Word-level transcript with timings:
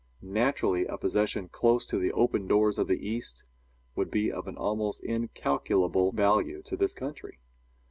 Naturally 0.23 0.87
a 0.87 0.97
possession 0.97 1.47
close 1.47 1.85
to 1.85 1.99
the 1.99 2.11
open 2.13 2.47
doors 2.47 2.79
of 2.79 2.87
the 2.87 3.07
East 3.07 3.43
would 3.95 4.09
be 4.09 4.31
of 4.31 4.47
an 4.47 4.57
almost 4.57 5.03
incalculable 5.03 6.11
value 6.11 6.63
to 6.63 6.75
this 6.75 6.95
country. 6.95 7.37